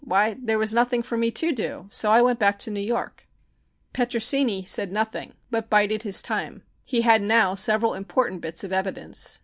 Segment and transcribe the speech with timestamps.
[0.03, 3.27] "Why, there was nothing for me to do, so I went back to New York."
[3.93, 6.63] Petrosini said nothing, but bided his time.
[6.83, 9.37] He had now several important bits of evidence.